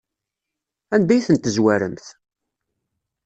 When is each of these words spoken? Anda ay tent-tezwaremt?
Anda 0.95 1.11
ay 1.13 1.23
tent-tezwaremt? 1.25 2.05